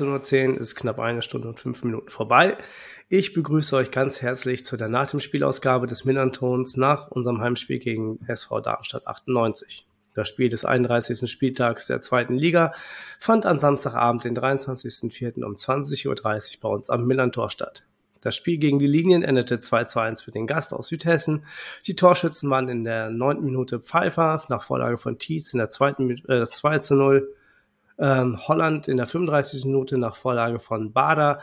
[0.00, 2.56] 19.10 Uhr ist knapp eine Stunde und fünf Minuten vorbei.
[3.08, 7.78] Ich begrüße euch ganz herzlich zu der Nach dem Spielausgabe des Millantons nach unserem Heimspiel
[7.78, 9.86] gegen SV Darmstadt 98.
[10.14, 11.30] Das Spiel des 31.
[11.30, 12.72] Spieltags der zweiten Liga
[13.18, 15.42] fand am Samstagabend, den 23.04.
[15.44, 17.84] um 20.30 Uhr bei uns am Millantor statt.
[18.20, 21.44] Das Spiel gegen die Linien endete 2 zu 1 für den Gast aus Südhessen.
[21.86, 26.10] Die Torschützen waren in der neunten Minute Pfeiffer nach Vorlage von Tietz in der zweiten
[26.10, 27.34] äh, das 2 zu 0.
[27.98, 29.64] Ähm, Holland in der 35.
[29.64, 31.42] Minute nach Vorlage von Bader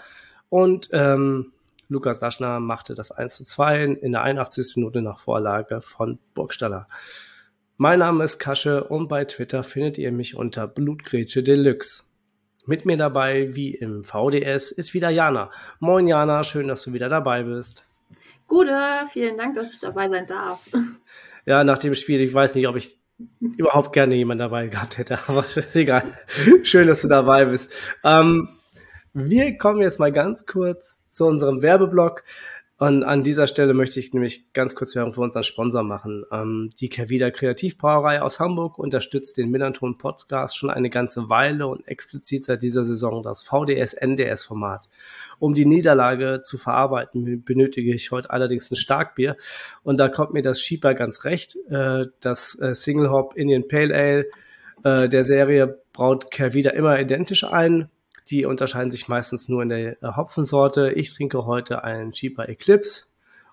[0.50, 1.54] und ähm,
[1.92, 4.78] Lukas Laschner machte das 1 zu 2 in der 81.
[4.78, 6.88] Minute nach Vorlage von Burgstaller.
[7.76, 12.04] Mein Name ist Kasche und bei Twitter findet ihr mich unter Blutgrätsche Deluxe.
[12.66, 15.52] Mit mir dabei, wie im VDS, ist wieder Jana.
[15.80, 17.86] Moin Jana, schön, dass du wieder dabei bist.
[18.48, 18.78] Gute,
[19.12, 20.66] vielen Dank, dass ich dabei sein darf.
[21.46, 23.00] Ja, nach dem Spiel, ich weiß nicht, ob ich
[23.40, 26.04] überhaupt gerne jemanden dabei gehabt hätte, aber ist egal.
[26.64, 27.74] Schön, dass du dabei bist.
[28.04, 28.50] Ähm,
[29.14, 32.24] wir kommen jetzt mal ganz kurz zu unserem Werbeblock.
[32.82, 36.26] Und an dieser Stelle möchte ich nämlich ganz kurz Werbung für unseren Sponsor machen.
[36.32, 41.88] Ähm, die Kervida Kreativbrauerei aus Hamburg unterstützt den Millanton Podcast schon eine ganze Weile und
[41.88, 44.90] explizit seit dieser Saison das VDS-NDS-Format.
[45.38, 49.38] Um die Niederlage zu verarbeiten, benötige ich heute allerdings ein Starkbier.
[49.84, 51.58] Und da kommt mir das Schieber ganz recht.
[51.70, 54.26] Äh, das äh, Single Hop Indian Pale Ale
[54.84, 57.90] äh, der Serie braut Kervida immer identisch ein
[58.30, 60.92] die unterscheiden sich meistens nur in der äh, Hopfensorte.
[60.92, 63.06] Ich trinke heute einen Cheaper Eclipse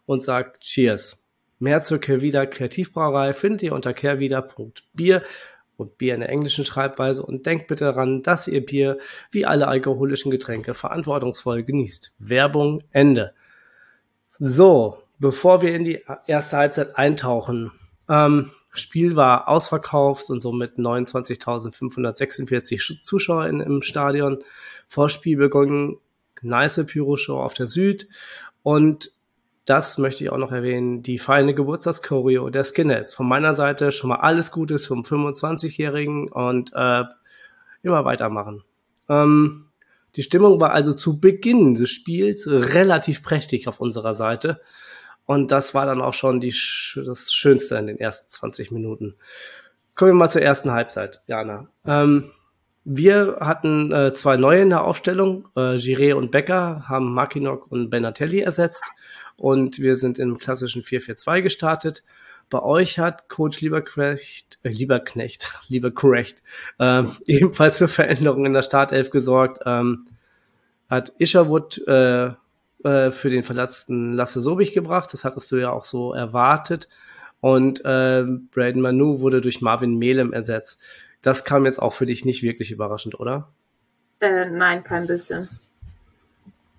[0.06, 1.22] und sage Cheers.
[1.58, 5.22] Mehr zur Kervida Kreativbrauerei findet ihr unter kervida.bier
[5.76, 8.98] und Bier in der englischen Schreibweise und denkt bitte daran, dass ihr Bier
[9.30, 12.14] wie alle alkoholischen Getränke verantwortungsvoll genießt.
[12.18, 13.32] Werbung Ende.
[14.38, 17.72] So, bevor wir in die erste Halbzeit eintauchen,
[18.08, 24.44] ähm, Spiel war ausverkauft und somit 29.546 Zuschauer im Stadion.
[24.86, 25.96] Vorspiel begonnen,
[26.42, 28.08] nice Pyro-Show auf der Süd
[28.62, 29.10] und
[29.68, 33.14] das möchte ich auch noch erwähnen, die feine Geburtstagschoreo der Skinheads.
[33.14, 37.04] Von meiner Seite schon mal alles Gute zum 25-Jährigen und äh,
[37.82, 38.62] immer weitermachen.
[39.10, 39.66] Ähm,
[40.16, 44.62] die Stimmung war also zu Beginn des Spiels relativ prächtig auf unserer Seite.
[45.28, 46.54] Und das war dann auch schon die,
[47.04, 49.14] das Schönste in den ersten 20 Minuten.
[49.94, 51.68] Kommen wir mal zur ersten Halbzeit, Jana.
[51.86, 52.30] Ähm,
[52.86, 55.46] wir hatten äh, zwei neue in der Aufstellung.
[55.54, 58.82] Äh, Giré und Becker haben Makinok und Benatelli ersetzt.
[59.36, 62.04] Und wir sind im klassischen 4-4-2 gestartet.
[62.48, 66.42] Bei euch hat Coach Lieberknecht, äh, Lieberknecht, Lieberknecht,
[66.78, 69.58] äh, ebenfalls für Veränderungen in der Startelf gesorgt.
[69.66, 70.06] Ähm,
[70.88, 72.30] hat Isherwood äh,
[72.84, 75.12] äh, für den verletzten Lasse Sobich gebracht.
[75.12, 76.88] Das hattest du ja auch so erwartet.
[77.40, 80.80] Und äh, Braden Manu wurde durch Marvin Melem ersetzt.
[81.22, 83.48] Das kam jetzt auch für dich nicht wirklich überraschend, oder?
[84.20, 85.48] Äh, nein, kein bisschen.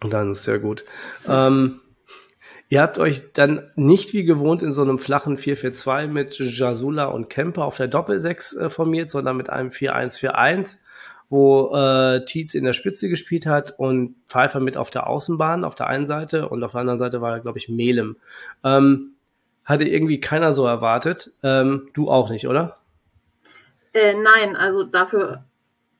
[0.01, 0.85] Dann ist sehr gut.
[1.27, 1.81] Ähm,
[2.69, 7.29] ihr habt euch dann nicht wie gewohnt in so einem flachen 4-4-2 mit Jasula und
[7.29, 10.77] Kemper auf der Doppel-6 äh, formiert, sondern mit einem 4-1-4-1
[11.29, 15.75] wo äh, Tietz in der Spitze gespielt hat und Pfeiffer mit auf der Außenbahn auf
[15.75, 18.17] der einen Seite und auf der anderen Seite war, glaube ich, Melem.
[18.63, 19.13] Ähm,
[19.63, 21.31] hatte irgendwie keiner so erwartet.
[21.43, 22.77] Ähm, du auch nicht, oder?
[23.93, 25.45] Äh, nein, also dafür,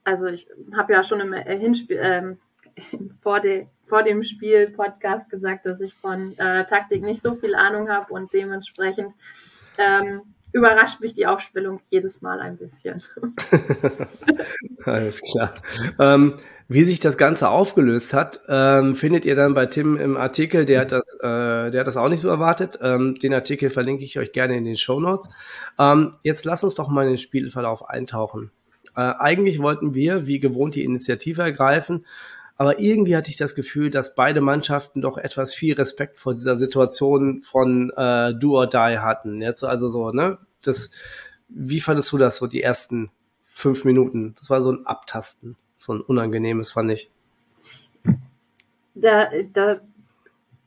[0.04, 2.38] also ich habe ja schon im äh, Hinspiel, ähm,
[3.22, 7.54] vor, de, vor dem Spiel Podcast gesagt, dass ich von äh, Taktik nicht so viel
[7.54, 9.14] Ahnung habe und dementsprechend
[9.78, 10.22] ähm,
[10.52, 13.02] überrascht mich die Aufstellung jedes Mal ein bisschen.
[14.86, 15.54] Alles klar.
[16.00, 16.36] Ähm,
[16.68, 20.66] wie sich das Ganze aufgelöst hat, ähm, findet ihr dann bei Tim im Artikel.
[20.66, 22.78] Der hat das, äh, der hat das auch nicht so erwartet.
[22.82, 25.30] Ähm, den Artikel verlinke ich euch gerne in den Show Notes.
[25.80, 28.52] Ähm, jetzt lass uns doch mal in den Spielverlauf eintauchen.
[28.96, 32.06] Äh, eigentlich wollten wir, wie gewohnt, die Initiative ergreifen.
[32.60, 36.58] Aber irgendwie hatte ich das Gefühl, dass beide Mannschaften doch etwas viel Respekt vor dieser
[36.58, 39.42] Situation von äh, Do or Die hatten.
[39.42, 40.40] Jetzt also so, ne?
[40.62, 40.92] Das,
[41.48, 43.12] wie fandest du das so, die ersten
[43.46, 44.36] fünf Minuten?
[44.38, 47.10] Das war so ein Abtasten, so ein unangenehmes, fand ich.
[48.94, 49.80] Da, da,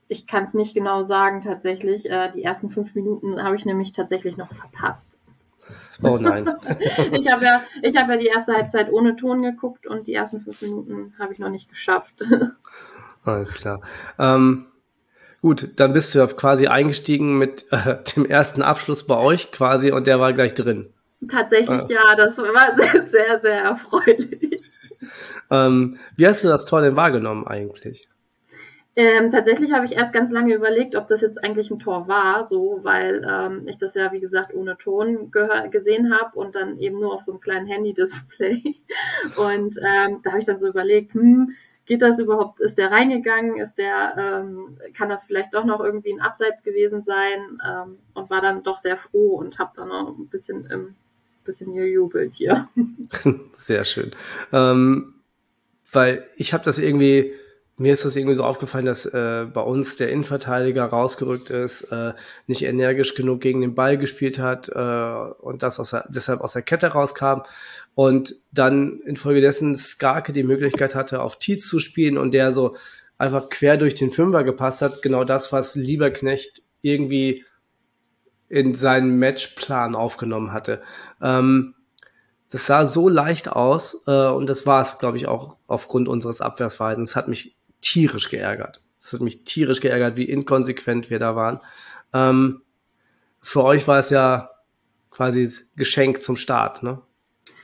[0.08, 2.08] ich kann es nicht genau sagen, tatsächlich.
[2.08, 5.18] Äh, die ersten fünf Minuten habe ich nämlich tatsächlich noch verpasst.
[6.02, 6.46] Oh nein.
[7.12, 10.40] ich habe ja, ich hab ja die erste Halbzeit ohne Ton geguckt und die ersten
[10.40, 12.14] fünf Minuten habe ich noch nicht geschafft.
[13.24, 13.80] Alles klar.
[14.18, 14.66] Ähm,
[15.40, 19.92] gut, dann bist du ja quasi eingestiegen mit äh, dem ersten Abschluss bei euch quasi
[19.92, 20.92] und der war gleich drin.
[21.28, 21.86] Tatsächlich ah.
[21.88, 24.62] ja, das war sehr, sehr, sehr erfreulich.
[25.50, 28.08] Ähm, wie hast du das Tor denn wahrgenommen eigentlich?
[28.94, 32.46] Ähm, tatsächlich habe ich erst ganz lange überlegt, ob das jetzt eigentlich ein Tor war,
[32.46, 35.30] so, weil ähm, ich das ja, wie gesagt, ohne Ton
[35.70, 38.62] gesehen habe und dann eben nur auf so einem kleinen Handy-Display.
[39.36, 41.52] Und ähm, da habe ich dann so überlegt, hm,
[41.86, 46.12] geht das überhaupt, ist der reingegangen, ist der, ähm, kann das vielleicht doch noch irgendwie
[46.12, 50.16] ein Abseits gewesen sein ähm, und war dann doch sehr froh und habe dann noch
[50.16, 50.94] ein bisschen, ähm,
[51.44, 52.68] bisschen gejubelt hier.
[53.56, 54.12] Sehr schön.
[54.52, 55.14] Ähm,
[55.90, 57.34] weil ich habe das irgendwie,
[57.76, 62.12] mir ist das irgendwie so aufgefallen, dass äh, bei uns der Innenverteidiger rausgerückt ist, äh,
[62.46, 66.52] nicht energisch genug gegen den Ball gespielt hat äh, und das aus der, deshalb aus
[66.52, 67.42] der Kette rauskam
[67.94, 72.76] und dann infolgedessen Skarke die Möglichkeit hatte, auf Tietz zu spielen und der so
[73.18, 75.02] einfach quer durch den Fünfer gepasst hat.
[75.02, 77.44] Genau das, was Lieberknecht irgendwie
[78.48, 80.82] in seinen Matchplan aufgenommen hatte.
[81.22, 81.74] Ähm,
[82.50, 86.42] das sah so leicht aus äh, und das war es, glaube ich, auch aufgrund unseres
[86.42, 87.16] Abwehrsverhaltens.
[87.16, 88.80] Hat mich tierisch geärgert.
[88.96, 91.60] Das hat mich tierisch geärgert, wie inkonsequent wir da waren.
[92.14, 92.62] Ähm,
[93.40, 94.50] für euch war es ja
[95.10, 97.02] quasi Geschenk zum Start, ne?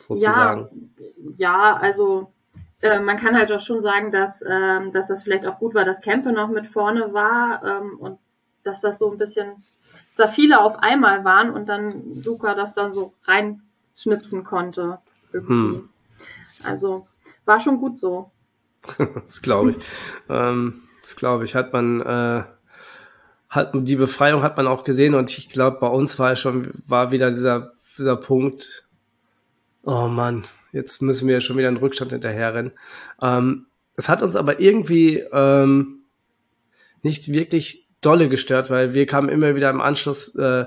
[0.09, 0.93] sozusagen.
[1.37, 2.33] Ja, ja also
[2.81, 5.85] äh, man kann halt auch schon sagen, dass, ähm, dass das vielleicht auch gut war,
[5.85, 8.19] dass Kempe noch mit vorne war ähm, und
[8.65, 12.75] dass das so ein bisschen, dass da viele auf einmal waren und dann Luca das
[12.75, 14.99] dann so reinschnipsen konnte.
[15.33, 15.89] Hm.
[16.65, 17.07] Also
[17.45, 18.31] war schon gut so.
[19.27, 19.77] das glaube ich.
[20.29, 21.55] ähm, das glaube ich.
[21.55, 22.43] Hat man, äh,
[23.49, 27.13] hat die Befreiung hat man auch gesehen und ich glaube, bei uns war schon, war
[27.13, 28.87] wieder dieser, dieser Punkt,
[29.85, 32.73] oh Mann, jetzt müssen wir schon wieder einen Rückstand hinterherrennen.
[33.23, 36.03] Ähm, es hat uns aber irgendwie ähm,
[37.03, 40.67] nicht wirklich dolle gestört, weil wir kamen immer wieder im Anschluss, äh,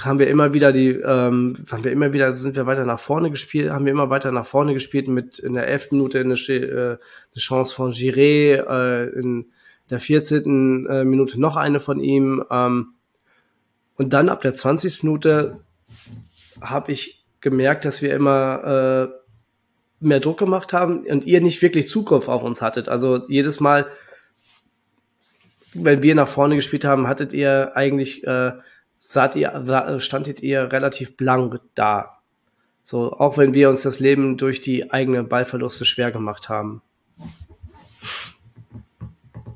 [0.00, 3.30] haben wir immer wieder die, ähm, haben wir immer wieder, sind wir weiter nach vorne
[3.30, 6.88] gespielt, haben wir immer weiter nach vorne gespielt mit in der elften Minute eine, äh,
[6.90, 6.98] eine
[7.36, 9.46] Chance von Giré, äh, in
[9.90, 10.86] der 14.
[10.86, 12.44] Äh, Minute noch eine von ihm.
[12.50, 12.94] Ähm,
[13.96, 15.02] und dann ab der 20.
[15.02, 15.60] Minute
[16.60, 19.16] habe ich gemerkt, dass wir immer äh,
[20.00, 22.88] mehr Druck gemacht haben und ihr nicht wirklich Zugriff auf uns hattet.
[22.88, 23.86] Also jedes Mal,
[25.72, 28.52] wenn wir nach vorne gespielt haben, hattet ihr eigentlich, äh,
[28.98, 32.18] saht ihr, standet ihr relativ blank da.
[32.82, 36.82] So, auch wenn wir uns das Leben durch die eigene Ballverluste schwer gemacht haben.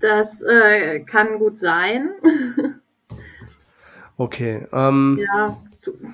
[0.00, 2.10] Das äh, kann gut sein.
[4.16, 4.66] okay.
[4.72, 5.62] Ähm, ja,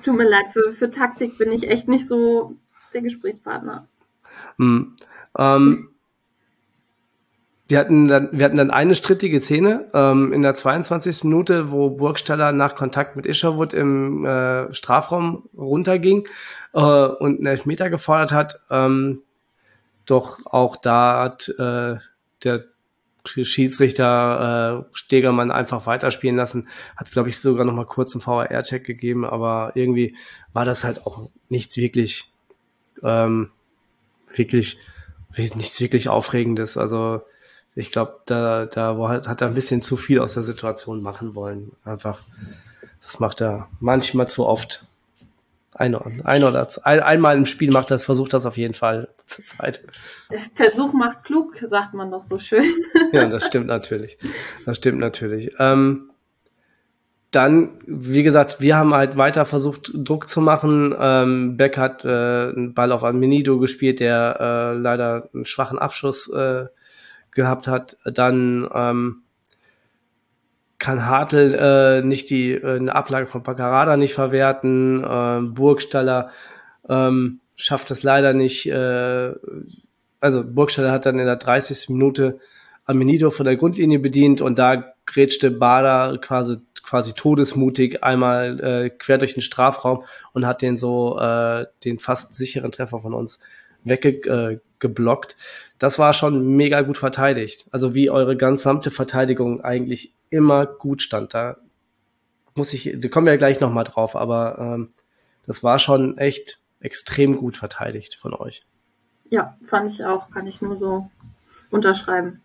[0.03, 2.55] tut mir leid, für, für Taktik bin ich echt nicht so
[2.93, 3.87] der Gesprächspartner.
[4.57, 4.95] Hm.
[5.37, 5.89] Ähm,
[7.67, 11.25] wir hatten dann, wir hatten dann eine strittige Szene ähm, in der 22.
[11.25, 16.27] Minute, wo Burgstaller nach Kontakt mit Isherwood im äh, Strafraum runterging
[16.73, 18.61] äh, und einen Elfmeter gefordert hat.
[18.69, 19.21] Ähm,
[20.05, 21.97] doch auch da hat äh,
[22.43, 22.63] der
[23.25, 26.69] Schiedsrichter äh, Stegermann einfach weiterspielen lassen.
[26.95, 30.15] Hat, glaube ich, sogar noch mal kurz einen VAR-Check gegeben, aber irgendwie
[30.53, 32.31] war das halt auch nichts wirklich,
[33.03, 33.51] ähm,
[34.33, 34.79] wirklich,
[35.35, 36.77] nichts wirklich Aufregendes.
[36.77, 37.23] Also
[37.77, 41.35] ich glaube, da, da hat, hat er ein bisschen zu viel aus der Situation machen
[41.35, 41.73] wollen.
[41.85, 42.21] Einfach,
[43.01, 44.85] das macht er manchmal zu oft.
[45.73, 45.93] Ein,
[46.23, 49.83] ein oder ein, einmal im Spiel macht das, versucht das auf jeden Fall zur Zeit.
[50.55, 52.65] Versuch macht klug, sagt man doch so schön.
[53.13, 54.17] ja, das stimmt natürlich.
[54.65, 55.51] Das stimmt natürlich.
[55.59, 56.09] Ähm,
[57.29, 60.95] dann, wie gesagt, wir haben halt weiter versucht, Druck zu machen.
[60.99, 66.27] Ähm, Beck hat äh, einen Ball auf Almenido gespielt, der äh, leider einen schwachen Abschluss
[66.29, 66.65] äh,
[67.37, 67.95] gehabt hat.
[68.03, 69.21] Dann ähm,
[70.79, 75.03] kann Hartl äh, nicht die äh, eine Ablage von Paccarada nicht verwerten.
[75.03, 76.31] Äh, Burgstaller
[76.89, 78.69] ähm, schafft das leider nicht.
[78.69, 79.31] Äh,
[80.19, 81.89] also Burgstaller hat dann in der 30.
[81.89, 82.39] Minute
[82.85, 89.17] Amenido von der Grundlinie bedient und da grätschte Bader quasi quasi todesmutig einmal äh, quer
[89.17, 93.41] durch den Strafraum und hat den so äh, den fast sicheren Treffer von uns
[93.83, 95.33] weggeblockt.
[95.33, 95.35] Äh,
[95.79, 97.67] das war schon mega gut verteidigt.
[97.71, 101.33] Also wie eure gesamte Verteidigung eigentlich immer gut stand.
[101.33, 101.57] Da
[102.55, 104.89] muss ich, da kommen wir ja gleich nochmal drauf, aber ähm,
[105.45, 108.65] das war schon echt extrem gut verteidigt von euch.
[109.29, 111.09] Ja, fand ich auch, kann ich nur so
[111.69, 112.41] unterschreiben.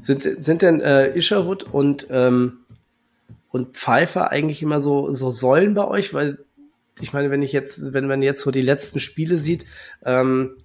[0.00, 2.60] Sind, sind denn äh, Isherwood und, ähm,
[3.50, 6.14] und Pfeiffer eigentlich immer so, so Säulen bei euch?
[6.14, 6.38] Weil
[7.00, 9.66] ich meine, wenn ich jetzt, wenn man jetzt so die letzten Spiele sieht,
[10.04, 10.56] ähm,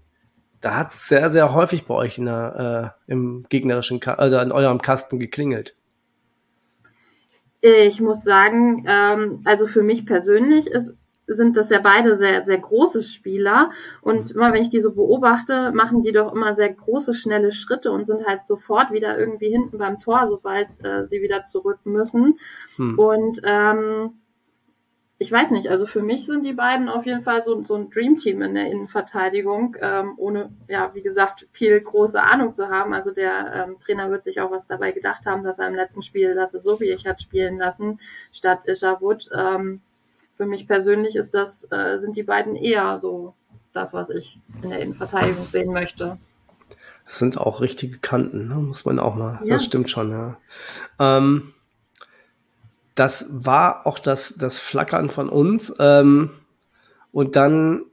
[0.65, 4.39] da hat es sehr, sehr häufig bei euch in der, äh, im gegnerischen, Ka also
[4.39, 5.75] in eurem Kasten geklingelt.
[7.62, 12.60] Ich muss sagen, ähm, also für mich persönlich ist sind das ja beide sehr, sehr
[12.60, 13.72] große Spieler.
[14.01, 17.91] Und immer wenn ich die so beobachte, machen die doch immer sehr große, schnelle Schritte
[17.91, 22.38] und sind halt sofort wieder irgendwie hinten beim Tor, sobald äh, sie wieder zurück müssen.
[22.75, 23.00] Hm.
[23.00, 24.19] Und ähm,
[25.17, 27.89] ich weiß nicht, also für mich sind die beiden auf jeden Fall so, so ein
[27.89, 32.93] Dreamteam in der Innenverteidigung, ähm, ohne, ja, wie gesagt, viel große Ahnung zu haben.
[32.93, 36.01] Also der ähm, Trainer wird sich auch was dabei gedacht haben, dass er im letzten
[36.01, 38.00] Spiel Lasse so wie ich hat spielen lassen,
[38.34, 39.29] statt Isherwood.
[39.34, 39.79] Ähm,
[40.36, 43.34] für mich persönlich ist das, äh, sind die beiden eher so
[43.72, 46.17] das, was ich in der Innenverteidigung sehen möchte.
[47.05, 48.55] Das sind auch richtige Kanten, ne?
[48.55, 49.39] muss man auch mal.
[49.43, 49.53] Ja.
[49.53, 50.38] Das stimmt schon, ja.
[51.00, 51.53] Ähm,
[52.96, 55.75] das war auch das, das Flackern von uns.
[55.80, 56.32] Ähm,
[57.12, 57.84] und dann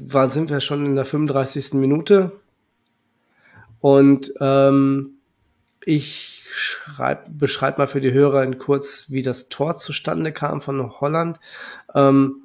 [0.00, 1.74] war, sind wir schon in der 35.
[1.74, 2.32] Minute.
[3.80, 5.18] Und ähm,
[5.84, 11.00] ich schreib, beschreibe mal für die Hörer in kurz, wie das Tor zustande kam von
[11.00, 11.38] Holland.
[11.94, 12.44] Ähm,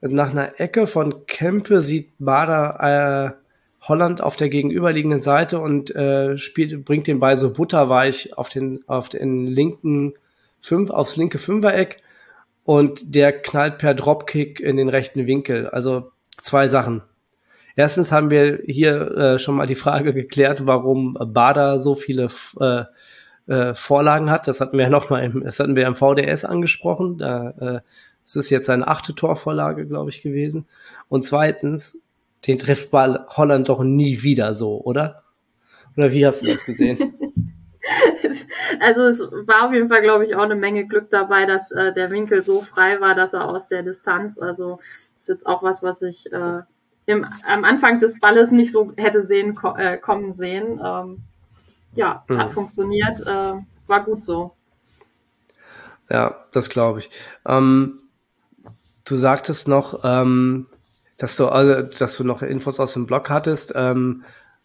[0.00, 3.44] nach einer Ecke von Kempe sieht Bader äh,
[3.88, 8.80] Holland auf der gegenüberliegenden Seite und äh, spielt, bringt den Ball so butterweich auf den,
[8.86, 10.14] auf den linken
[10.64, 12.02] fünf, aufs linke Fünfereck
[12.64, 15.68] und der knallt per Dropkick in den rechten Winkel.
[15.68, 17.02] Also zwei Sachen.
[17.76, 22.28] Erstens haben wir hier äh, schon mal die Frage geklärt, warum Bader so viele
[22.60, 22.84] äh,
[23.46, 24.48] äh, Vorlagen hat.
[24.48, 27.18] Das hatten wir ja noch mal im, das hatten wir im VDS angesprochen.
[27.18, 27.80] Da, äh,
[28.24, 30.66] es ist jetzt seine achte Torvorlage, glaube ich, gewesen.
[31.10, 31.98] Und zweitens,
[32.46, 35.24] den trifft Ball Holland doch nie wieder so, oder?
[35.94, 37.14] Oder wie hast du das gesehen?
[38.80, 41.92] also es war auf jeden Fall, glaube ich, auch eine Menge Glück dabei, dass äh,
[41.92, 44.80] der Winkel so frei war, dass er aus der Distanz, also
[45.16, 46.62] ist jetzt auch was, was ich äh,
[47.06, 50.80] im, am Anfang des Balles nicht so hätte sehen ko äh, kommen sehen.
[50.82, 51.22] Ähm,
[51.94, 52.38] ja, mhm.
[52.38, 53.54] hat funktioniert, äh,
[53.86, 54.54] war gut so.
[56.10, 57.10] Ja, das glaube ich.
[57.46, 57.98] Ähm,
[59.04, 60.66] du sagtest noch, ähm,
[61.18, 64.24] dass du also, dass du noch Infos aus dem Blog hattest, ähm,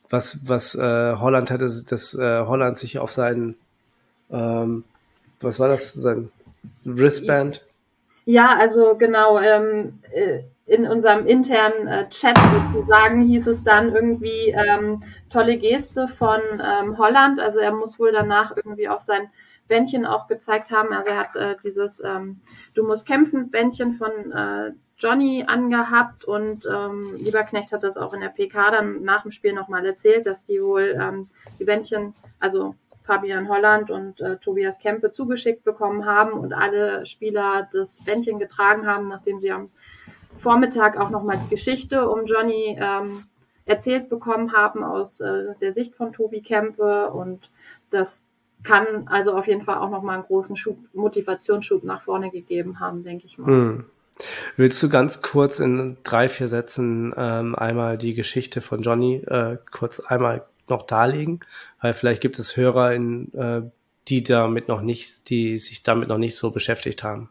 [0.10, 3.56] was was äh, Holland hatte, dass äh, Holland sich auf seinen,
[4.32, 4.84] ähm,
[5.42, 6.32] was war das, sein
[6.84, 7.64] Wristband?
[8.26, 9.40] Ja, also genau.
[9.40, 15.02] Ähm, äh, in unserem internen äh, Chat sozusagen hieß es dann irgendwie ähm,
[15.32, 17.40] tolle Geste von ähm, Holland.
[17.40, 19.30] Also er muss wohl danach irgendwie auch sein
[19.70, 20.92] Bändchen auch gezeigt haben.
[20.92, 22.42] Also er hat äh, dieses ähm,
[22.74, 28.20] Du musst kämpfen Bändchen von äh, Johnny angehabt und ähm, Lieberknecht hat das auch in
[28.20, 32.76] der PK dann nach dem Spiel nochmal erzählt, dass die wohl ähm, die Bändchen, also
[33.04, 38.86] Fabian Holland und äh, Tobias Kempe zugeschickt bekommen haben und alle Spieler das Bändchen getragen
[38.86, 39.70] haben, nachdem sie am
[40.38, 43.24] Vormittag auch nochmal die Geschichte um Johnny ähm,
[43.66, 47.50] erzählt bekommen haben aus äh, der Sicht von Tobi Kempe und
[47.90, 48.26] das
[48.64, 53.04] kann also auf jeden Fall auch nochmal einen großen Schub, Motivationsschub nach vorne gegeben haben,
[53.04, 53.48] denke ich mal.
[53.48, 53.86] Hm.
[54.58, 59.58] Willst du ganz kurz in drei, vier Sätzen ähm, einmal die Geschichte von Johnny äh,
[59.72, 61.40] kurz einmal noch darlegen?
[61.82, 63.62] Weil vielleicht gibt es Hörer, in, äh,
[64.10, 67.30] die damit noch nicht, die sich damit noch nicht so beschäftigt haben.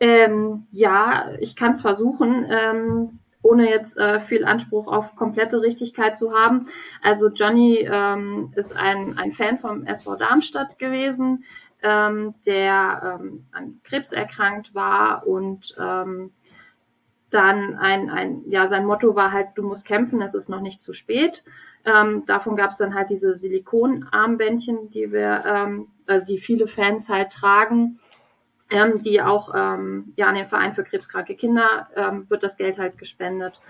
[0.00, 6.16] Ähm, ja, ich kann es versuchen, ähm, ohne jetzt äh, viel Anspruch auf komplette Richtigkeit
[6.16, 6.66] zu haben.
[7.02, 11.44] Also Johnny ähm, ist ein, ein Fan vom SV Darmstadt gewesen,
[11.82, 16.32] ähm, der ähm, an Krebs erkrankt war und ähm,
[17.28, 20.80] dann ein, ein, ja, sein Motto war halt, du musst kämpfen, es ist noch nicht
[20.80, 21.44] zu spät.
[21.84, 27.10] Ähm, davon gab es dann halt diese Silikonarmbändchen, die wir, ähm, also die viele Fans
[27.10, 27.98] halt tragen
[28.70, 32.78] ähm, die auch ähm, ja an den Verein für krebskranke Kinder ähm, wird das Geld
[32.78, 33.60] halt gespendet.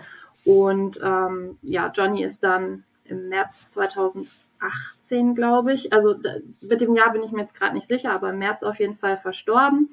[0.45, 6.15] Und ähm, ja, Johnny ist dann im März 2018, glaube ich, also
[6.61, 8.95] mit dem Jahr bin ich mir jetzt gerade nicht sicher, aber im März auf jeden
[8.95, 9.89] Fall verstorben.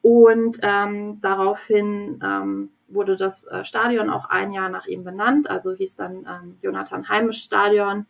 [0.00, 5.74] Und ähm, daraufhin ähm, wurde das äh, Stadion auch ein Jahr nach ihm benannt, also
[5.74, 8.06] hieß dann ähm, Jonathan Heimisch Stadion.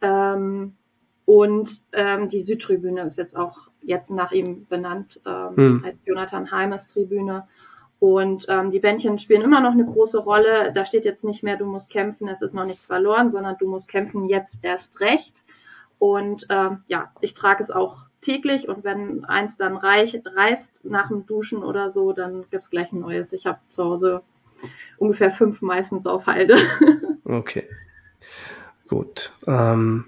[0.00, 0.74] Ähm,
[1.26, 5.84] und ähm, die Südtribüne ist jetzt auch jetzt nach ihm benannt, ähm, hm.
[5.84, 7.46] heißt Jonathan Heimes Tribüne.
[8.00, 10.72] Und ähm, die Bändchen spielen immer noch eine große Rolle.
[10.72, 13.68] Da steht jetzt nicht mehr, du musst kämpfen, es ist noch nichts verloren, sondern du
[13.68, 15.42] musst kämpfen jetzt erst recht.
[15.98, 21.08] Und ähm, ja, ich trage es auch täglich und wenn eins dann reich, reißt nach
[21.08, 23.32] dem Duschen oder so, dann gibt's gleich ein neues.
[23.32, 24.22] Ich habe zu Hause
[24.96, 26.56] ungefähr fünf meistens auf Halde.
[27.24, 27.68] okay.
[28.88, 29.32] Gut.
[29.46, 30.04] Ähm,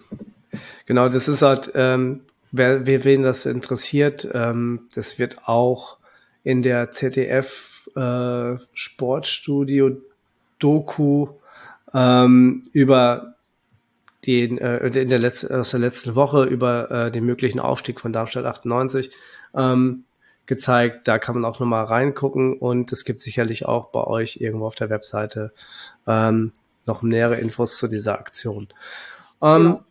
[0.87, 5.99] genau, das ist halt, ähm, wer, wer wen das interessiert, ähm, das wird auch
[6.42, 9.99] in der ZDF äh, Sportstudio
[10.59, 11.28] Doku
[11.92, 13.35] ähm, über
[14.26, 18.12] den äh, in der letzten aus der letzten Woche über äh, den möglichen Aufstieg von
[18.12, 19.11] Darmstadt 98
[19.54, 20.04] ähm,
[20.47, 21.09] gezeigt.
[21.09, 24.75] Da kann man auch nochmal reingucken und es gibt sicherlich auch bei euch irgendwo auf
[24.75, 25.52] der Webseite
[26.07, 26.52] ähm,
[26.87, 28.69] noch nähere Infos zu dieser Aktion.
[29.42, 29.85] Ähm, ja.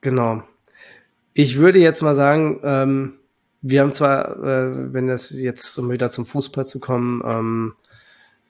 [0.00, 0.42] Genau.
[1.40, 3.14] Ich würde jetzt mal sagen, ähm,
[3.62, 7.74] wir haben zwar, äh, wenn das jetzt, um wieder zum Fußball zu kommen, ähm,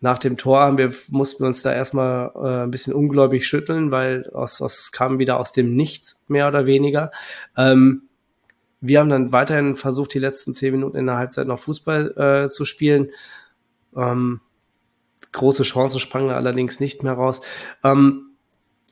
[0.01, 3.91] nach dem Tor haben wir, mussten wir uns da erstmal äh, ein bisschen ungläubig schütteln,
[3.91, 7.13] weil aus, aus, es kam wieder aus dem Nichts, mehr oder weniger.
[7.59, 8.05] Ähm,
[8.81, 12.49] wir haben dann weiterhin versucht, die letzten zehn Minuten in der Halbzeit noch Fußball äh,
[12.49, 13.11] zu spielen.
[13.95, 14.41] Ähm,
[15.33, 17.43] große Chancen sprangen allerdings nicht mehr raus.
[17.85, 18.28] Ähm,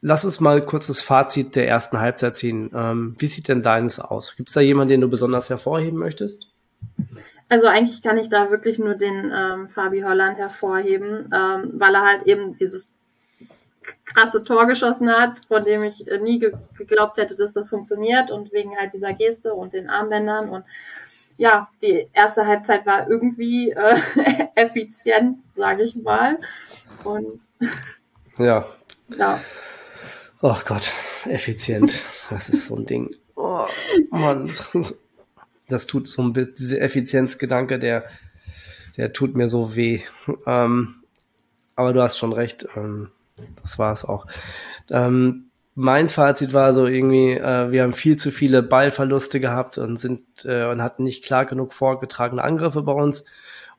[0.06, 2.70] lass uns mal kurz das Fazit der ersten Halbzeit ziehen.
[2.72, 4.36] Ähm, wie sieht denn deines aus?
[4.36, 6.48] Gibt es da jemanden, den du besonders hervorheben möchtest?
[7.48, 12.02] Also eigentlich kann ich da wirklich nur den ähm, Fabi Holland hervorheben, ähm, weil er
[12.02, 12.88] halt eben dieses
[14.04, 18.30] krasse Tor geschossen hat, von dem ich äh, nie ge geglaubt hätte, dass das funktioniert
[18.30, 20.64] und wegen halt dieser Geste und den Armbändern und
[21.36, 23.98] ja, die erste Halbzeit war irgendwie äh,
[24.54, 26.38] effizient, sage ich mal.
[27.04, 27.40] Und
[28.38, 28.64] ja.
[29.08, 29.40] ja.
[30.48, 30.92] Oh Gott,
[31.24, 31.92] effizient.
[32.30, 33.16] Das ist so ein Ding.
[33.34, 33.66] Oh,
[34.10, 34.48] Mann
[35.68, 38.04] das tut so ein bisschen, diese Effizienzgedanke, der,
[38.96, 40.02] der tut mir so weh.
[40.46, 41.02] Ähm,
[41.74, 43.10] aber du hast schon recht, ähm,
[43.60, 44.28] das war es auch.
[44.88, 49.96] Ähm, mein Fazit war so irgendwie, äh, wir haben viel zu viele Ballverluste gehabt und
[49.96, 53.24] sind äh, und hatten nicht klar genug vorgetragene Angriffe bei uns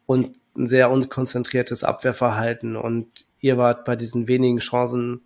[0.05, 2.75] und ein sehr unkonzentriertes Abwehrverhalten.
[2.75, 5.21] Und ihr wart bei diesen wenigen Chancen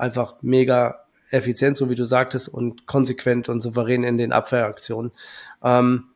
[0.00, 5.12] einfach mega effizient, so wie du sagtest, und konsequent und souverän in den Abwehraktionen.
[5.62, 6.08] Ähm,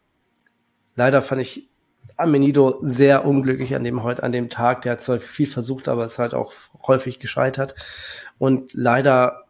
[0.96, 1.68] leider fand ich
[2.16, 4.82] Amenido sehr unglücklich an dem heute, an dem Tag.
[4.82, 6.52] Der hat zwar viel versucht, aber es halt auch
[6.86, 7.74] häufig gescheitert.
[8.38, 9.44] Und leider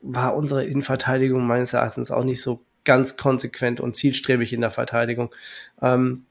[0.00, 5.34] war unsere Innenverteidigung meines Erachtens auch nicht so ganz konsequent und zielstrebig in der Verteidigung.
[5.82, 6.24] Ähm,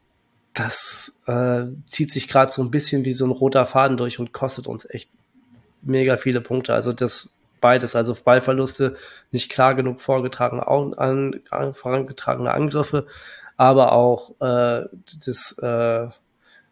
[0.53, 4.33] das äh, zieht sich gerade so ein bisschen wie so ein roter Faden durch und
[4.33, 5.12] kostet uns echt
[5.83, 6.73] mega viele Punkte.
[6.73, 8.96] Also das beides, also Ballverluste,
[9.32, 13.08] nicht klar genug vorgetragene, an, an, vorangetragene Angriffe,
[13.56, 14.86] aber auch äh,
[15.26, 16.08] das äh,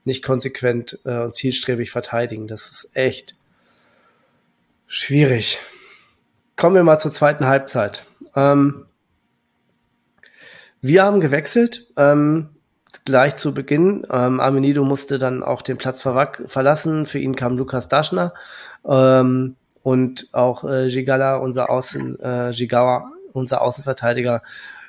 [0.03, 2.47] nicht konsequent äh, und zielstrebig verteidigen.
[2.47, 3.35] Das ist echt
[4.87, 5.59] schwierig.
[6.55, 8.05] Kommen wir mal zur zweiten Halbzeit.
[8.35, 8.85] Ähm,
[10.81, 11.87] wir haben gewechselt.
[11.97, 12.49] Ähm,
[13.03, 14.05] gleich zu Beginn.
[14.09, 17.05] Ähm, Amenido musste dann auch den Platz verlassen.
[17.05, 18.33] Für ihn kam Lukas Daschner.
[18.87, 24.41] Ähm, und auch äh, Gigala, unser Außen, äh, Gigawa, unser Außenverteidiger,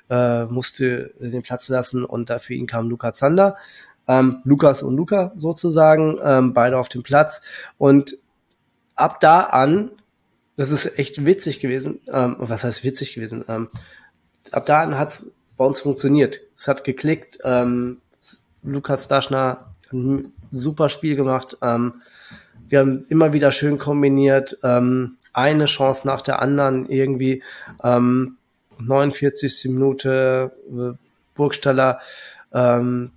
[0.08, 3.58] äh, musste den Platz verlassen und dafür ihn kam Luca Zander.
[4.08, 7.42] Ähm, Lukas und Luca sozusagen, ähm, beide auf dem Platz.
[7.76, 8.16] Und
[8.94, 9.90] ab da an,
[10.56, 13.44] das ist echt witzig gewesen, ähm, was heißt witzig gewesen?
[13.48, 13.68] Ähm,
[14.50, 16.40] ab da an hat's bei uns funktioniert.
[16.56, 17.40] Es hat geklickt.
[17.44, 18.00] Ähm,
[18.62, 21.58] Lukas Daschner ein super Spiel gemacht.
[21.60, 22.00] Ähm,
[22.68, 27.42] wir haben immer wieder schön kombiniert, ähm, eine Chance nach der anderen irgendwie.
[27.82, 28.36] Ähm,
[28.78, 29.66] 49.
[29.66, 30.96] Minute, äh,
[31.34, 32.00] Burgstaller
[32.52, 33.12] ähm,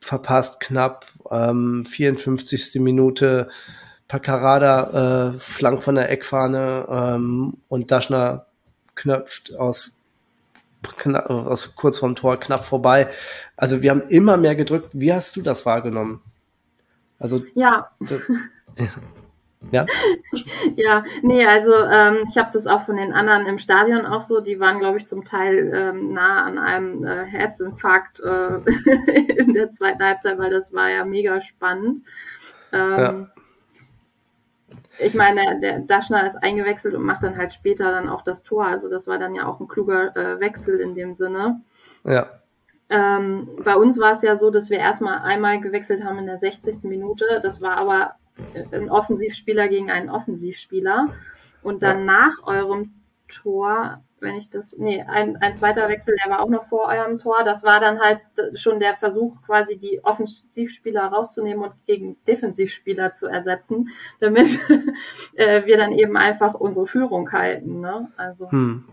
[0.00, 2.80] verpasst knapp, ähm, 54.
[2.80, 3.48] Minute,
[4.06, 8.46] Paccarada äh, flank von der Eckfahne ähm, und Daschner
[8.94, 10.00] knöpft aus,
[10.96, 13.08] knapp, aus kurz vorm Tor knapp vorbei.
[13.56, 14.90] Also wir haben immer mehr gedrückt.
[14.92, 16.22] Wie hast du das wahrgenommen?
[17.18, 17.90] Also ja.
[18.00, 18.22] Das,
[19.70, 19.86] ja.
[20.76, 24.40] ja, nee, also ähm, ich habe das auch von den anderen im Stadion auch so,
[24.40, 28.58] die waren, glaube ich, zum Teil ähm, nah an einem äh, Herzinfarkt äh,
[29.36, 32.04] in der zweiten Halbzeit, weil das war ja mega spannend.
[32.72, 33.26] Ähm, ja.
[35.00, 38.66] Ich meine, der Daschner ist eingewechselt und macht dann halt später dann auch das Tor.
[38.66, 41.60] Also das war dann ja auch ein kluger äh, Wechsel in dem Sinne.
[42.04, 42.40] Ja.
[42.90, 46.38] Ähm, bei uns war es ja so, dass wir erstmal einmal gewechselt haben in der
[46.38, 46.82] 60.
[46.84, 47.24] Minute.
[47.42, 48.14] Das war aber
[48.72, 51.08] ein Offensivspieler gegen einen Offensivspieler.
[51.62, 52.04] Und dann ja.
[52.04, 52.94] nach eurem
[53.28, 57.18] Tor, wenn ich das, nee, ein, ein zweiter Wechsel, der war auch noch vor eurem
[57.18, 57.44] Tor.
[57.44, 58.20] Das war dann halt
[58.54, 63.88] schon der Versuch, quasi die Offensivspieler rauszunehmen und gegen Defensivspieler zu ersetzen,
[64.20, 64.58] damit
[65.34, 67.80] äh, wir dann eben einfach unsere Führung halten.
[67.80, 68.08] Ne?
[68.16, 68.50] Also.
[68.50, 68.84] Hm.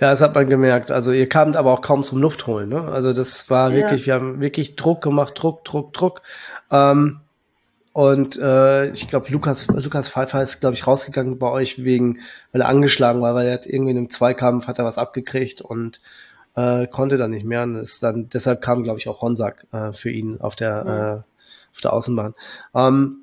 [0.00, 0.92] Ja, das hat man gemerkt.
[0.92, 2.68] Also ihr kamt aber auch kaum zum Luftholen.
[2.68, 2.80] Ne?
[2.82, 3.76] Also das war ja.
[3.76, 6.22] wirklich, wir haben wirklich Druck gemacht, Druck, Druck, Druck.
[6.70, 7.23] Ähm,
[7.94, 12.18] und äh, ich glaube, Lukas, Lukas Pfeiffer ist, glaube ich, rausgegangen bei euch wegen,
[12.50, 15.60] weil er angeschlagen war, weil er hat irgendwie in einem Zweikampf hat er was abgekriegt
[15.60, 16.00] und
[16.56, 17.62] äh, konnte dann nicht mehr.
[17.62, 20.90] Und ist dann, deshalb kam, glaube ich, auch Honsack äh, für ihn auf der, mhm.
[20.90, 21.22] äh,
[21.70, 22.34] auf der Außenbahn.
[22.74, 23.18] Ähm,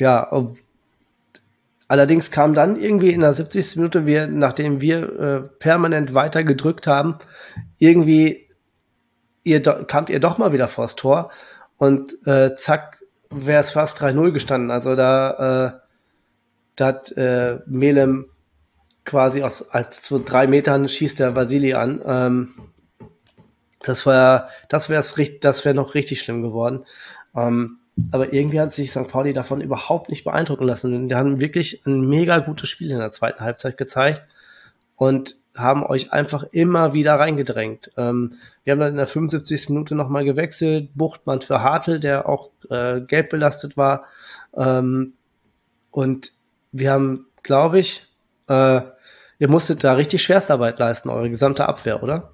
[0.00, 0.28] ja,
[1.86, 3.76] allerdings kam dann irgendwie in der 70.
[3.76, 7.14] Minute, wir, nachdem wir äh, permanent weiter gedrückt haben,
[7.78, 8.48] irgendwie
[9.44, 11.30] ihr kamt ihr doch mal wieder vors Tor
[11.78, 12.95] und äh, zack,
[13.30, 14.70] wäre es fast 3-0 gestanden.
[14.70, 15.80] Also da, äh,
[16.76, 18.26] da hat äh, Melem
[19.04, 22.02] quasi aus als zu drei Metern schießt der Vasili an.
[22.04, 22.54] Ähm,
[23.80, 25.02] das war, das wäre
[25.40, 26.84] das wäre noch richtig schlimm geworden.
[27.34, 27.78] Ähm,
[28.10, 29.08] aber irgendwie hat sich St.
[29.08, 31.08] Pauli davon überhaupt nicht beeindrucken lassen.
[31.08, 34.22] Die haben wirklich ein mega gutes Spiel in der zweiten Halbzeit gezeigt
[34.96, 37.92] und haben euch einfach immer wieder reingedrängt.
[37.96, 39.70] Ähm, wir haben dann in der 75.
[39.70, 40.90] Minute nochmal gewechselt.
[40.94, 44.04] Buchtmann für Hartl, der auch äh, gelb belastet war.
[44.54, 45.14] Ähm,
[45.90, 46.32] und
[46.72, 48.06] wir haben, glaube ich,
[48.48, 48.80] äh,
[49.38, 52.32] ihr musstet da richtig Schwerstarbeit leisten, eure gesamte Abwehr, oder?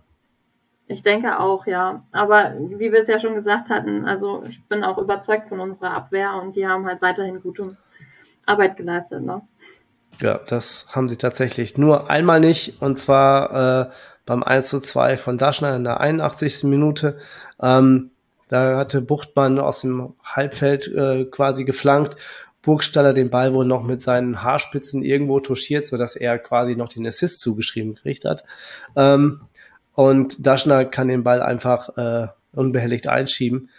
[0.86, 2.04] Ich denke auch, ja.
[2.10, 5.92] Aber wie wir es ja schon gesagt hatten, also ich bin auch überzeugt von unserer
[5.92, 7.76] Abwehr und die haben halt weiterhin gute
[8.46, 9.22] Arbeit geleistet.
[9.22, 9.42] Ne?
[10.20, 11.76] Ja, das haben sie tatsächlich.
[11.78, 13.90] Nur einmal nicht, und zwar äh,
[14.26, 16.64] beim 1 zu 2 von Daschner in der 81.
[16.64, 17.18] Minute.
[17.60, 18.10] Ähm,
[18.48, 22.16] da hatte Buchtmann aus dem Halbfeld äh, quasi geflankt.
[22.60, 27.06] Burgstaller den Ball wohl noch mit seinen Haarspitzen irgendwo touchiert, sodass er quasi noch den
[27.06, 28.44] Assist zugeschrieben gekriegt hat.
[28.94, 29.40] Ähm,
[29.94, 33.70] und Daschner kann den Ball einfach äh, unbehelligt einschieben.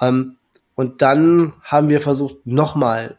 [0.00, 0.36] Ähm,
[0.74, 3.16] und dann haben wir versucht, nochmal,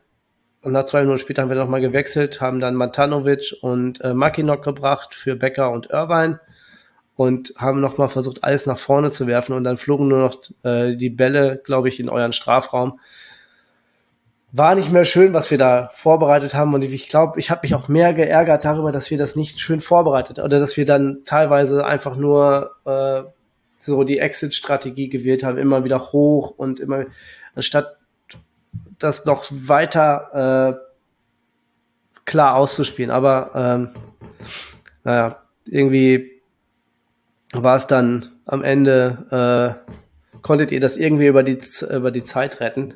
[0.62, 4.64] und nach zwei Minuten später haben wir nochmal gewechselt, haben dann Matanovic und äh, Makinok
[4.64, 6.40] gebracht für Becker und Irvine
[7.16, 10.96] und haben nochmal versucht, alles nach vorne zu werfen und dann flogen nur noch äh,
[10.96, 13.00] die Bälle, glaube ich, in euren Strafraum
[14.52, 16.74] war nicht mehr schön, was wir da vorbereitet haben.
[16.74, 19.80] Und ich glaube, ich habe mich auch mehr geärgert darüber, dass wir das nicht schön
[19.80, 23.24] vorbereitet oder dass wir dann teilweise einfach nur äh,
[23.78, 27.06] so die Exit-Strategie gewählt haben, immer wieder hoch und immer
[27.56, 27.99] anstatt
[29.00, 33.12] das noch weiter äh, klar auszuspielen.
[33.12, 33.90] Aber ähm,
[35.04, 36.42] naja, irgendwie
[37.54, 41.60] war es dann am Ende, äh, konntet ihr das irgendwie über die,
[41.90, 42.96] über die Zeit retten.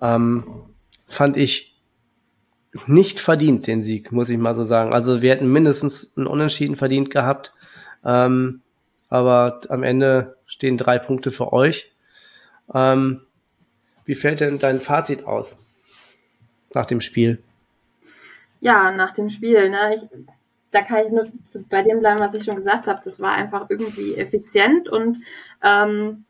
[0.00, 0.44] Ähm,
[1.06, 1.80] fand ich
[2.86, 4.92] nicht verdient, den Sieg, muss ich mal so sagen.
[4.92, 7.52] Also wir hätten mindestens einen Unentschieden verdient gehabt.
[8.04, 8.60] Ähm,
[9.08, 11.94] aber am Ende stehen drei Punkte für euch.
[12.74, 13.22] Ähm,
[14.06, 15.58] wie fällt denn dein Fazit aus
[16.72, 17.42] nach dem Spiel?
[18.60, 19.68] Ja, nach dem Spiel.
[19.68, 19.94] Ne?
[19.94, 20.06] Ich,
[20.70, 23.00] da kann ich nur zu, bei dem bleiben, was ich schon gesagt habe.
[23.04, 25.18] Das war einfach irgendwie effizient und
[25.62, 26.24] ähm,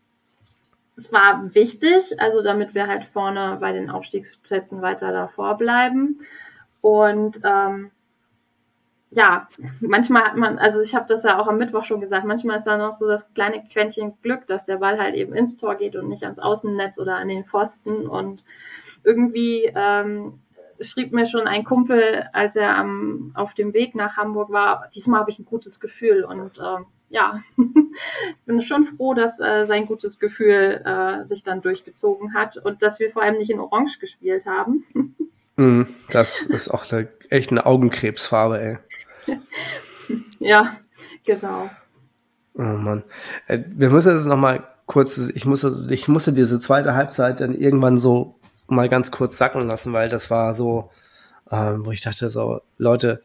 [0.96, 6.20] es war wichtig, also damit wir halt vorne bei den Aufstiegsplätzen weiter davor bleiben.
[6.80, 7.90] Und ähm,
[9.10, 9.48] ja,
[9.80, 12.66] manchmal hat man, also ich habe das ja auch am Mittwoch schon gesagt, manchmal ist
[12.66, 15.96] da noch so das kleine Quäntchen Glück, dass der Ball halt eben ins Tor geht
[15.96, 18.06] und nicht ans Außennetz oder an den Pfosten.
[18.06, 18.44] Und
[19.04, 20.40] irgendwie ähm,
[20.80, 25.20] schrieb mir schon ein Kumpel, als er am, auf dem Weg nach Hamburg war, diesmal
[25.20, 26.24] habe ich ein gutes Gefühl.
[26.24, 27.42] Und ähm, ja,
[28.46, 32.98] bin schon froh, dass äh, sein gutes Gefühl äh, sich dann durchgezogen hat und dass
[32.98, 34.84] wir vor allem nicht in Orange gespielt haben.
[35.56, 38.78] mm, das ist auch eine, echt eine Augenkrebsfarbe, ey.
[40.38, 40.76] ja,
[41.24, 41.70] genau.
[42.54, 43.02] Oh Mann.
[43.46, 47.54] Äh, wir müssen jetzt noch mal kurz, ich musste, ich musste diese zweite Halbzeit dann
[47.54, 50.90] irgendwann so mal ganz kurz sacken lassen, weil das war so,
[51.50, 53.22] ähm, wo ich dachte so, Leute,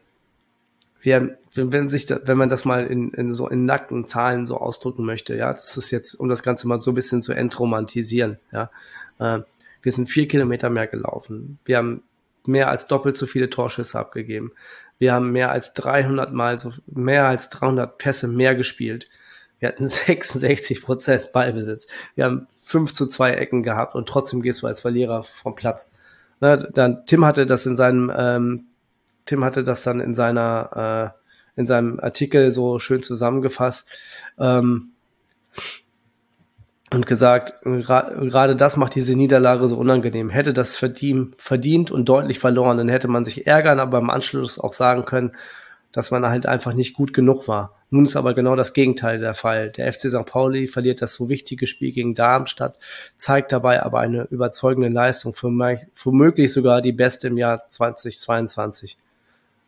[1.00, 5.04] wir, wenn, sich wenn man das mal in, in so in nackten Zahlen so ausdrücken
[5.04, 8.70] möchte, ja, das ist jetzt, um das Ganze mal so ein bisschen zu entromantisieren, ja.
[9.18, 9.40] Äh,
[9.82, 11.58] wir sind vier Kilometer mehr gelaufen.
[11.64, 12.02] Wir haben
[12.46, 14.52] mehr als doppelt so viele Torschüsse abgegeben.
[14.98, 19.08] Wir haben mehr als 300 Mal so, mehr als 300 Pässe mehr gespielt.
[19.58, 21.86] Wir hatten 66 Prozent Ballbesitz.
[22.14, 25.90] Wir haben 5 zu 2 Ecken gehabt und trotzdem gehst du als Verlierer vom Platz.
[26.40, 28.66] Na, dann Tim hatte das in seinem ähm,
[29.26, 31.14] Tim hatte das dann in seiner,
[31.56, 33.86] äh, in seinem Artikel so schön zusammengefasst
[34.38, 34.92] ähm,
[36.92, 40.30] und gesagt, gerade das macht diese Niederlage so unangenehm.
[40.30, 44.72] Hätte das verdient, und deutlich verloren, dann hätte man sich ärgern, aber im Anschluss auch
[44.72, 45.32] sagen können,
[45.90, 47.76] dass man halt einfach nicht gut genug war.
[47.90, 49.70] Nun ist aber genau das Gegenteil der Fall.
[49.70, 50.24] Der FC St.
[50.24, 52.78] Pauli verliert das so wichtige Spiel gegen Darmstadt,
[53.18, 58.96] zeigt dabei aber eine überzeugende Leistung, womöglich sogar die beste im Jahr 2022.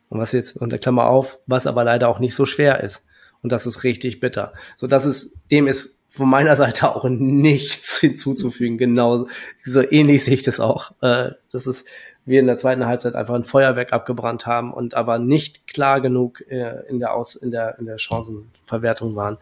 [0.09, 3.05] Und was jetzt unter Klammer auf, was aber leider auch nicht so schwer ist.
[3.45, 4.53] Und das ist richtig bitter.
[4.75, 8.79] So, das ist, dem ist von meiner Seite auch nichts hinzuzufügen.
[8.79, 9.27] Genau,
[9.63, 10.93] so ähnlich sehe ich das auch.
[11.03, 11.87] Äh, das ist,
[12.25, 16.41] wir in der zweiten Halbzeit einfach ein Feuerwerk abgebrannt haben und aber nicht klar genug
[16.49, 19.37] äh, in der Aus, in der, in der Chancenverwertung waren.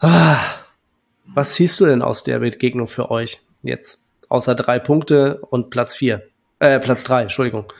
[0.00, 0.40] Ah,
[1.26, 4.00] was siehst du denn aus der Begegnung für euch jetzt?
[4.28, 6.26] Außer drei Punkte und Platz vier,
[6.58, 7.72] äh, Platz drei, Entschuldigung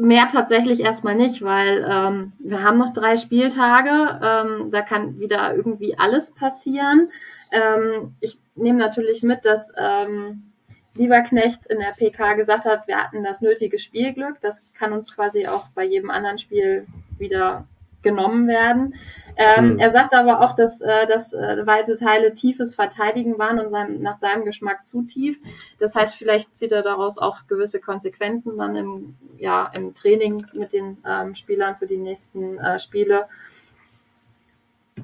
[0.00, 4.20] mehr tatsächlich erstmal nicht, weil ähm, wir haben noch drei Spieltage.
[4.22, 7.10] Ähm, da kann wieder irgendwie alles passieren.
[7.50, 10.52] Ähm, ich nehme natürlich mit, dass ähm,
[10.94, 14.40] Lieberknecht in der PK gesagt hat, wir hatten das nötige Spielglück.
[14.40, 16.86] Das kann uns quasi auch bei jedem anderen Spiel
[17.18, 17.66] wieder
[18.02, 18.94] genommen werden.
[19.36, 19.78] Ähm, hm.
[19.78, 24.00] Er sagt aber auch, dass, äh, dass äh, weite Teile tiefes Verteidigen waren und sein,
[24.00, 25.38] nach seinem Geschmack zu tief.
[25.78, 30.72] Das heißt, vielleicht zieht er daraus auch gewisse Konsequenzen dann im, ja, im Training mit
[30.72, 33.26] den ähm, Spielern für die nächsten äh, Spiele.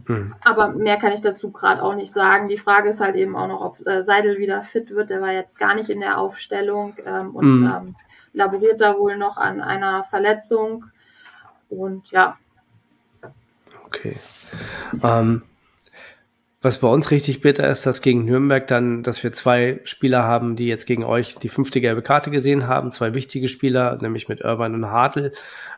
[0.07, 0.35] Hm.
[0.43, 2.49] Aber mehr kann ich dazu gerade auch nicht sagen.
[2.49, 5.11] Die Frage ist halt eben auch noch, ob äh, Seidel wieder fit wird.
[5.11, 7.73] Der war jetzt gar nicht in der Aufstellung ähm, und hm.
[7.77, 7.97] ähm,
[8.33, 10.87] laboriert da wohl noch an einer Verletzung.
[11.69, 12.37] Und ja,
[13.95, 14.17] Okay.
[15.03, 15.43] Ähm,
[16.65, 20.57] was bei uns richtig bitter ist, dass gegen Nürnberg dann, dass wir zwei Spieler haben,
[20.57, 24.41] die jetzt gegen euch die fünfte gelbe Karte gesehen haben, zwei wichtige Spieler, nämlich mit
[24.41, 25.27] Irvine und Hartl.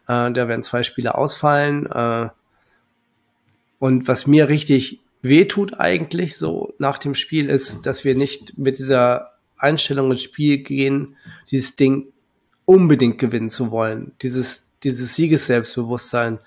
[0.06, 1.86] Äh, da werden zwei Spieler ausfallen.
[1.86, 2.28] Äh,
[3.78, 8.78] und was mir richtig wehtut eigentlich so nach dem Spiel ist, dass wir nicht mit
[8.78, 11.16] dieser Einstellung ins Spiel gehen,
[11.50, 12.12] dieses Ding
[12.64, 14.12] unbedingt gewinnen zu wollen.
[14.22, 16.38] Dieses, dieses Siegesselbstbewusstsein.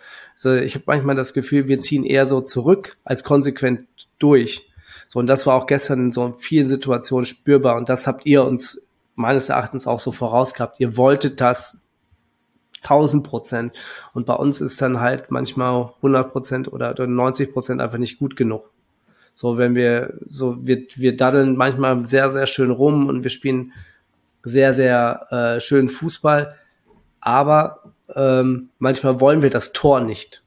[0.41, 3.85] So, ich habe manchmal das Gefühl, wir ziehen eher so zurück als konsequent
[4.19, 4.71] durch.
[5.09, 7.75] So, und das war auch gestern in so vielen Situationen spürbar.
[7.75, 10.79] Und das habt ihr uns meines Erachtens auch so vorausgehabt.
[10.79, 11.81] Ihr wolltet das
[12.83, 13.77] 1000 Prozent.
[14.13, 18.37] Und bei uns ist dann halt manchmal 100 Prozent oder 90 Prozent einfach nicht gut
[18.37, 18.71] genug.
[19.33, 23.73] So, wenn wir, so, wir, wir daddeln manchmal sehr, sehr schön rum und wir spielen
[24.43, 26.55] sehr, sehr äh, schön Fußball.
[27.19, 30.43] Aber ähm, manchmal wollen wir das Tor nicht,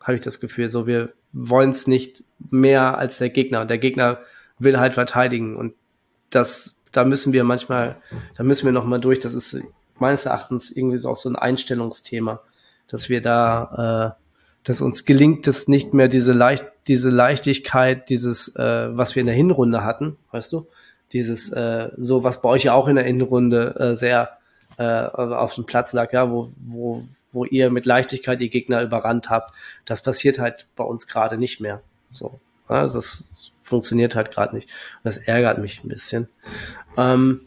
[0.00, 0.68] habe ich das Gefühl.
[0.68, 3.60] So, wir wollen es nicht mehr als der Gegner.
[3.62, 4.18] Und der Gegner
[4.58, 5.56] will halt verteidigen.
[5.56, 5.74] Und
[6.30, 7.96] das, da müssen wir manchmal,
[8.36, 9.20] da müssen wir nochmal durch.
[9.20, 9.58] Das ist
[9.98, 12.40] meines Erachtens irgendwie auch so ein Einstellungsthema,
[12.88, 14.22] dass wir da, äh,
[14.64, 19.26] dass uns gelingt es nicht mehr diese leicht, diese Leichtigkeit, dieses, äh, was wir in
[19.26, 20.66] der Hinrunde hatten, weißt du?
[21.12, 24.38] Dieses, äh, so was bei euch ja auch in der Hinrunde äh, sehr
[24.78, 29.30] äh, auf dem Platz lag, ja, wo, wo, wo ihr mit Leichtigkeit die Gegner überrannt
[29.30, 29.54] habt.
[29.84, 31.82] Das passiert halt bei uns gerade nicht mehr.
[32.12, 34.70] So, ja, das funktioniert halt gerade nicht.
[35.02, 36.28] das ärgert mich ein bisschen.
[36.96, 37.40] Ähm,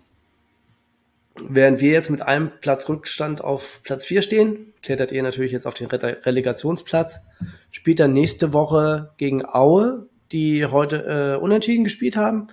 [1.42, 5.65] während wir jetzt mit einem Platz Rückstand auf Platz 4 stehen, klettert ihr natürlich jetzt
[5.65, 7.26] auf den Re Relegationsplatz,
[7.72, 12.50] spielt dann nächste Woche gegen Aue, die heute äh, unentschieden gespielt haben.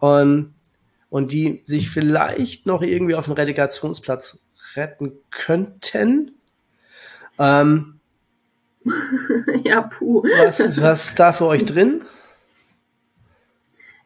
[0.00, 0.54] Ähm,
[1.10, 4.44] und die sich vielleicht noch irgendwie auf den Relegationsplatz
[4.76, 6.32] retten könnten.
[7.38, 8.00] Ähm,
[9.64, 10.22] ja, puh.
[10.22, 12.02] Was, was ist da für euch drin?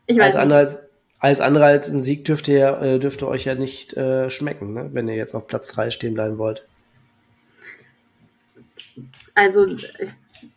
[0.06, 0.78] Ich weiß alles andere als,
[1.18, 4.90] alles andere als ein Sieg dürfte, ja, äh, dürfte euch ja nicht äh, schmecken, ne?
[4.92, 6.66] wenn ihr jetzt auf Platz 3 stehen bleiben wollt.
[9.34, 9.92] Also ich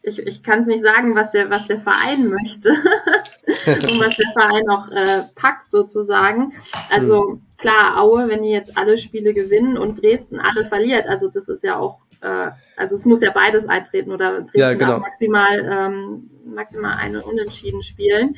[0.02, 2.70] ich, ich kann es nicht sagen, was der, was der Verein möchte
[3.66, 6.54] und was der Verein auch äh, packt sozusagen.
[6.90, 7.42] Also hm.
[7.58, 11.64] klar, Aue, wenn die jetzt alle Spiele gewinnen und Dresden alle verliert, also das ist
[11.64, 15.00] ja auch, äh, also es muss ja beides eintreten oder Dresden ja, genau.
[15.00, 18.36] maximal, ähm, maximal eine Unentschieden spielen.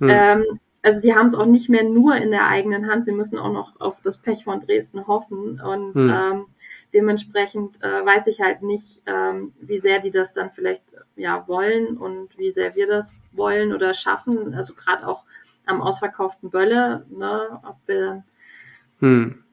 [0.00, 0.08] Hm.
[0.08, 3.38] Ähm, also die haben es auch nicht mehr nur in der eigenen Hand, sie müssen
[3.38, 6.10] auch noch auf das Pech von Dresden hoffen und hm.
[6.10, 6.46] ähm,
[6.92, 10.84] Dementsprechend äh, weiß ich halt nicht, ähm, wie sehr die das dann vielleicht
[11.16, 14.54] ja wollen und wie sehr wir das wollen oder schaffen.
[14.54, 15.24] Also gerade auch
[15.66, 18.24] am ausverkauften Bölle, ne, ob wir
[19.00, 19.44] hm.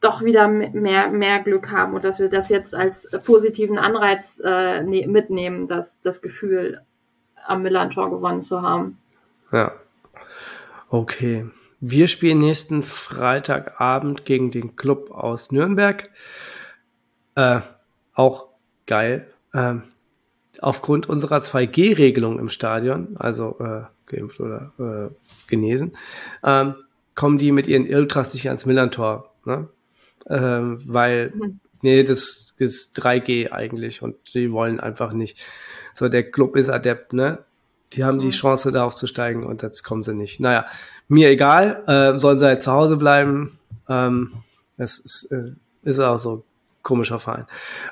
[0.00, 4.82] doch wieder mehr, mehr Glück haben und dass wir das jetzt als positiven Anreiz äh,
[4.84, 6.82] ne mitnehmen, das, das Gefühl,
[7.46, 8.98] am Millantor gewonnen zu haben.
[9.52, 9.72] Ja.
[10.88, 11.46] Okay.
[11.80, 16.10] Wir spielen nächsten Freitagabend gegen den Club aus Nürnberg.
[17.36, 17.60] Äh,
[18.14, 18.48] auch
[18.86, 19.28] geil.
[19.54, 19.82] Ähm,
[20.60, 25.14] aufgrund unserer 2G-Regelung im Stadion, also äh, geimpft oder äh,
[25.48, 25.96] genesen,
[26.42, 26.74] ähm,
[27.14, 29.32] kommen die mit ihren Ultras nicht ans Millantor.
[29.44, 29.68] Ne?
[30.28, 31.60] Ähm, weil, mhm.
[31.82, 35.38] nee, das ist 3G eigentlich und die wollen einfach nicht.
[35.94, 37.38] So, der Club ist adept, ne?
[37.92, 38.30] Die haben die mhm.
[38.30, 40.40] Chance, da aufzusteigen und jetzt kommen sie nicht.
[40.40, 40.66] Naja,
[41.08, 43.58] mir egal, äh, sollen sie halt zu Hause bleiben.
[43.88, 44.32] Ähm,
[44.76, 45.52] es ist, äh,
[45.84, 46.44] ist auch so
[46.86, 47.46] komischer Verein.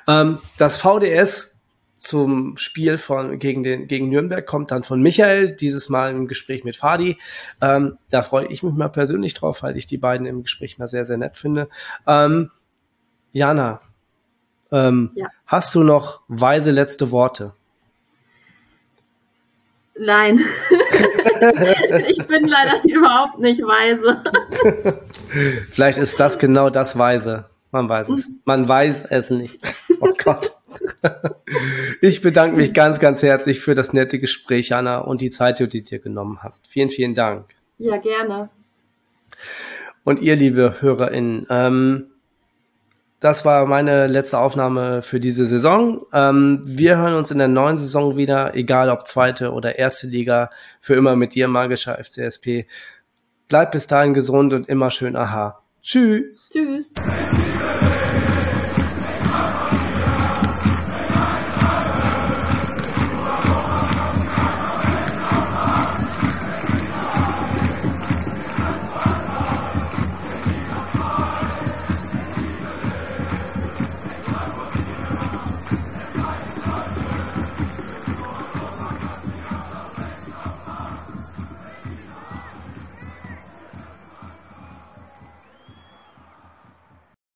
[0.07, 1.59] Ähm, das VDS
[1.97, 6.63] zum Spiel von gegen den gegen Nürnberg kommt dann von Michael, dieses Mal im Gespräch
[6.63, 7.17] mit Fadi.
[7.61, 10.87] Ähm, da freue ich mich mal persönlich drauf, weil ich die beiden im Gespräch mal
[10.87, 11.67] sehr, sehr nett finde.
[12.07, 12.51] Ähm,
[13.31, 13.81] Jana,
[14.71, 15.27] ähm, ja.
[15.45, 17.53] hast du noch weise letzte Worte?
[19.97, 20.39] Nein.
[22.07, 24.23] ich bin leider überhaupt nicht weise.
[25.69, 27.49] Vielleicht ist das genau das Weise.
[27.71, 28.31] Man weiß es.
[28.45, 29.59] Man weiß es nicht.
[30.01, 30.51] Oh Gott.
[32.01, 35.69] Ich bedanke mich ganz, ganz herzlich für das nette Gespräch, Anna, und die Zeit, die
[35.69, 36.67] du dir genommen hast.
[36.67, 37.55] Vielen, vielen Dank.
[37.77, 38.49] Ja, gerne.
[40.03, 42.11] Und ihr, liebe HörerInnen, ähm,
[43.19, 46.05] das war meine letzte Aufnahme für diese Saison.
[46.13, 50.49] Ähm, wir hören uns in der neuen Saison wieder, egal ob zweite oder erste Liga,
[50.79, 52.67] für immer mit dir, magischer FCSP.
[53.47, 55.61] Bleibt bis dahin gesund und immer schön aha.
[55.85, 56.49] Tschüss.
[56.51, 56.91] Tschüss.